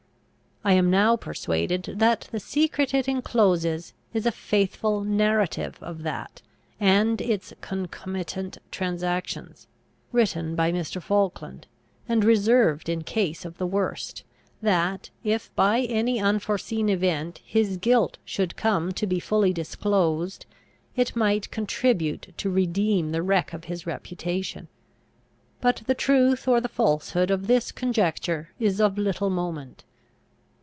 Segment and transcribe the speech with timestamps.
[0.63, 6.43] I am now persuaded that the secret it encloses, is a faithful narrative of that
[6.79, 9.65] and its concomitant transactions,
[10.11, 11.01] written by Mr.
[11.01, 11.65] Falkland,
[12.07, 14.23] and reserved in case of the worst,
[14.61, 20.45] that, if by any unforeseen event his guilt should come to be fully disclosed,
[20.95, 24.67] it might contribute to redeem the wreck of his reputation.
[25.59, 29.85] But the truth or the falsehood of this conjecture is of little moment.